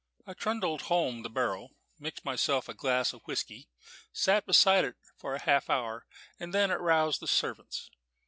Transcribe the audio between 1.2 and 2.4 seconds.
the barrow, mixed